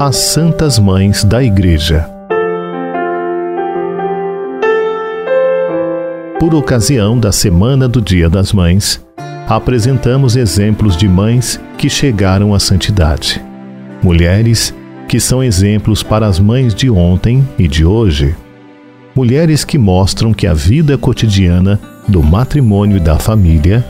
As 0.00 0.16
Santas 0.16 0.78
Mães 0.78 1.24
da 1.24 1.42
Igreja. 1.42 2.06
Por 6.38 6.54
ocasião 6.54 7.18
da 7.18 7.32
Semana 7.32 7.88
do 7.88 8.02
Dia 8.02 8.28
das 8.28 8.52
Mães, 8.52 9.02
apresentamos 9.48 10.36
exemplos 10.36 10.96
de 10.96 11.08
mães 11.08 11.58
que 11.78 11.88
chegaram 11.88 12.52
à 12.52 12.58
santidade. 12.58 13.42
Mulheres 14.02 14.74
que 15.08 15.18
são 15.18 15.42
exemplos 15.42 16.02
para 16.02 16.26
as 16.26 16.38
mães 16.38 16.74
de 16.74 16.90
ontem 16.90 17.48
e 17.58 17.66
de 17.66 17.84
hoje. 17.84 18.36
Mulheres 19.14 19.64
que 19.64 19.78
mostram 19.78 20.34
que 20.34 20.46
a 20.46 20.52
vida 20.52 20.98
cotidiana 20.98 21.80
do 22.06 22.22
matrimônio 22.22 22.98
e 22.98 23.00
da 23.00 23.18
família 23.18 23.82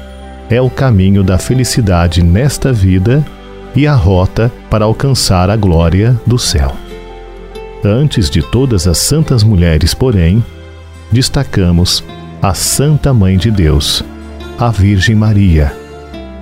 é 0.54 0.60
o 0.60 0.70
caminho 0.70 1.24
da 1.24 1.36
felicidade 1.36 2.22
nesta 2.22 2.72
vida 2.72 3.26
e 3.74 3.88
a 3.88 3.94
rota 3.94 4.52
para 4.70 4.84
alcançar 4.84 5.50
a 5.50 5.56
glória 5.56 6.18
do 6.24 6.38
céu. 6.38 6.76
Antes 7.84 8.30
de 8.30 8.40
todas 8.40 8.86
as 8.86 8.98
santas 8.98 9.42
mulheres, 9.42 9.94
porém, 9.94 10.44
destacamos 11.10 12.04
a 12.40 12.54
Santa 12.54 13.12
Mãe 13.12 13.36
de 13.36 13.50
Deus, 13.50 14.04
a 14.56 14.70
Virgem 14.70 15.16
Maria, 15.16 15.74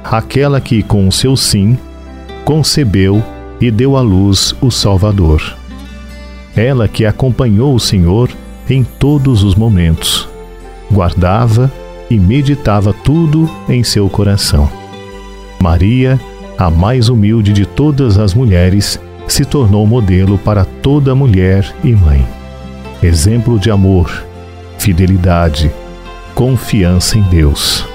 aquela 0.04 0.60
que, 0.60 0.82
com 0.82 1.08
o 1.08 1.12
seu 1.12 1.34
sim, 1.34 1.78
concebeu 2.44 3.24
e 3.58 3.70
deu 3.70 3.96
à 3.96 4.02
luz 4.02 4.54
o 4.60 4.70
Salvador. 4.70 5.56
Ela 6.54 6.86
que 6.86 7.06
acompanhou 7.06 7.74
o 7.74 7.80
Senhor 7.80 8.28
em 8.68 8.84
todos 8.84 9.42
os 9.42 9.54
momentos, 9.54 10.28
guardava 10.90 11.72
e 12.12 12.18
meditava 12.18 12.92
tudo 12.92 13.48
em 13.68 13.82
seu 13.82 14.08
coração. 14.10 14.68
Maria, 15.58 16.20
a 16.58 16.68
mais 16.68 17.08
humilde 17.08 17.54
de 17.54 17.64
todas 17.64 18.18
as 18.18 18.34
mulheres, 18.34 19.00
se 19.26 19.46
tornou 19.46 19.86
modelo 19.86 20.36
para 20.36 20.64
toda 20.64 21.14
mulher 21.14 21.74
e 21.82 21.94
mãe. 21.94 22.26
Exemplo 23.02 23.58
de 23.58 23.70
amor, 23.70 24.26
fidelidade, 24.78 25.72
confiança 26.34 27.16
em 27.16 27.22
Deus. 27.22 27.86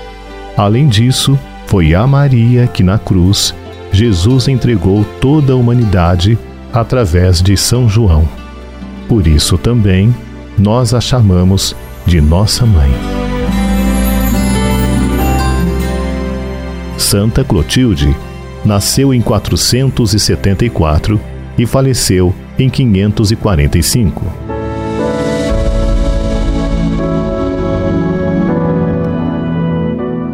Além 0.57 0.87
disso, 0.87 1.37
foi 1.67 1.93
a 1.93 2.07
Maria 2.07 2.65
que 2.65 2.81
na 2.81 2.97
cruz 2.97 3.53
Jesus 3.91 4.47
entregou 4.47 5.05
toda 5.21 5.53
a 5.53 5.55
humanidade 5.55 6.39
através 6.73 7.39
de 7.39 7.55
São 7.55 7.87
João. 7.87 8.27
Por 9.07 9.27
isso 9.27 9.57
também 9.57 10.13
nós 10.57 10.93
a 10.93 10.99
chamamos 10.99 11.75
de 12.05 12.19
nossa 12.19 12.65
mãe. 12.65 13.16
Santa 16.97 17.43
Clotilde 17.43 18.15
nasceu 18.65 19.13
em 19.13 19.21
474 19.21 21.21
e 21.57 21.65
faleceu 21.65 22.33
em 22.57 22.69
545. 22.69 24.25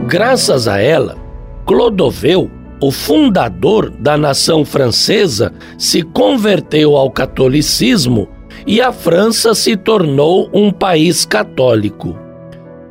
Graças 0.08 0.68
a 0.68 0.80
ela, 0.80 1.18
Clodoveu, 1.66 2.50
o 2.80 2.92
fundador 2.92 3.90
da 3.90 4.18
nação 4.18 4.64
francesa, 4.64 5.52
se 5.78 6.02
converteu 6.02 6.96
ao 6.96 7.12
catolicismo 7.12 8.30
e 8.66 8.82
a 8.82 8.94
França 8.94 9.54
se 9.54 9.76
tornou 9.76 10.50
um 10.54 10.72
país 10.72 11.26
católico. 11.26 12.23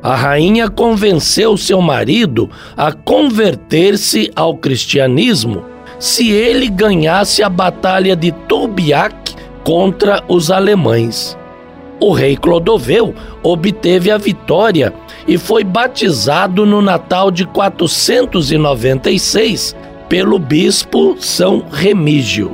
A 0.03 0.15
rainha 0.15 0.69
convenceu 0.69 1.55
seu 1.55 1.81
marido 1.81 2.49
a 2.75 2.91
converter-se 2.91 4.29
ao 4.35 4.57
cristianismo 4.57 5.63
se 5.97 6.29
ele 6.29 6.67
ganhasse 6.67 7.41
a 7.41 7.47
Batalha 7.47 8.13
de 8.13 8.33
Tourbiac 8.33 9.15
contra 9.63 10.21
os 10.27 10.51
alemães. 10.51 11.37
O 12.01 12.11
rei 12.11 12.35
Clodoveu 12.35 13.15
obteve 13.41 14.11
a 14.11 14.17
vitória 14.17 14.93
e 15.25 15.37
foi 15.37 15.63
batizado 15.63 16.65
no 16.65 16.81
Natal 16.81 17.31
de 17.31 17.45
496 17.45 19.73
pelo 20.09 20.37
bispo 20.37 21.15
São 21.17 21.63
Remígio. 21.71 22.53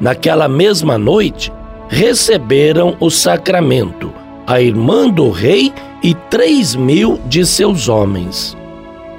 Naquela 0.00 0.48
mesma 0.48 0.96
noite, 0.96 1.52
receberam 1.90 2.96
o 2.98 3.10
sacramento 3.10 4.18
a 4.50 4.60
irmã 4.60 5.08
do 5.08 5.30
rei 5.30 5.72
e 6.02 6.12
três 6.12 6.74
mil 6.74 7.20
de 7.28 7.46
seus 7.46 7.88
homens. 7.88 8.56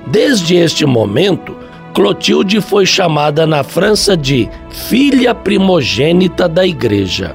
Desde 0.08 0.58
este 0.58 0.86
momento, 0.86 1.56
Clotilde 1.94 2.59
foi 2.59 2.86
chamada 2.86 3.47
na 3.47 3.64
França 3.64 4.18
de 4.18 4.50
filha 4.69 5.34
primogênita 5.34 6.50
da 6.50 6.68
igreja. 6.68 7.34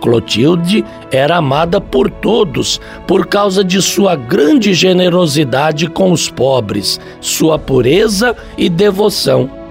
Clotilde 0.00 0.84
era 1.10 1.38
amada 1.38 1.80
por 1.80 2.08
todos 2.08 2.80
por 3.04 3.26
causa 3.26 3.64
de 3.64 3.82
sua 3.82 4.14
grande 4.14 4.72
generosidade 4.72 5.88
com 5.88 6.12
os 6.12 6.30
pobres, 6.30 7.00
sua 7.20 7.58
pureza 7.58 8.36
e 8.56 8.68
devoção 8.68 9.61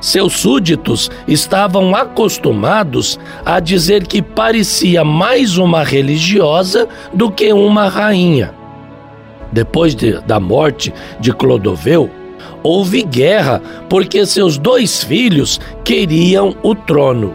seus 0.00 0.34
súditos 0.34 1.10
estavam 1.26 1.94
acostumados 1.94 3.18
a 3.44 3.60
dizer 3.60 4.06
que 4.06 4.22
parecia 4.22 5.04
mais 5.04 5.58
uma 5.58 5.82
religiosa 5.82 6.88
do 7.12 7.30
que 7.30 7.52
uma 7.52 7.88
rainha. 7.88 8.54
Depois 9.52 9.94
de, 9.94 10.20
da 10.20 10.38
morte 10.38 10.92
de 11.18 11.32
Clodoveu, 11.32 12.10
houve 12.62 13.02
guerra 13.02 13.62
porque 13.88 14.26
seus 14.26 14.58
dois 14.58 15.02
filhos 15.02 15.60
queriam 15.84 16.54
o 16.62 16.74
trono. 16.74 17.34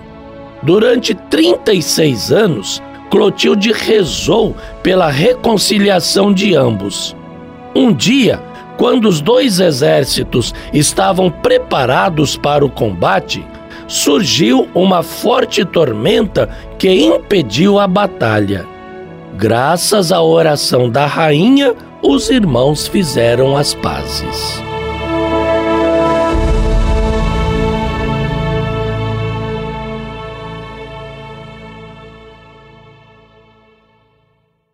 Durante 0.61 1.13
36 1.13 2.31
anos, 2.31 2.81
Clotilde 3.09 3.71
rezou 3.71 4.55
pela 4.81 5.09
reconciliação 5.09 6.33
de 6.33 6.55
ambos. 6.55 7.15
Um 7.75 7.93
dia, 7.93 8.39
quando 8.77 9.07
os 9.07 9.21
dois 9.21 9.59
exércitos 9.59 10.53
estavam 10.71 11.29
preparados 11.29 12.35
para 12.37 12.65
o 12.65 12.69
combate, 12.69 13.45
surgiu 13.87 14.67
uma 14.73 15.03
forte 15.03 15.63
tormenta 15.65 16.49
que 16.77 16.89
impediu 16.89 17.79
a 17.79 17.87
batalha. 17.87 18.65
Graças 19.35 20.11
à 20.11 20.21
oração 20.21 20.89
da 20.89 21.05
rainha, 21.05 21.75
os 22.01 22.29
irmãos 22.29 22.87
fizeram 22.87 23.57
as 23.57 23.73
pazes. 23.73 24.61